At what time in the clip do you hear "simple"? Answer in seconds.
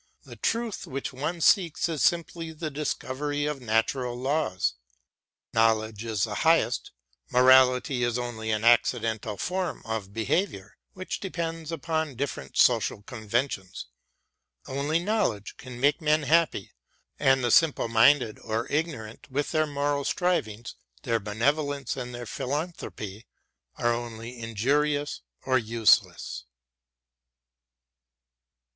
17.51-17.87